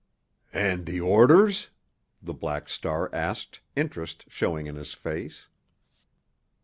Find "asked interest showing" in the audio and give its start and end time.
3.13-4.65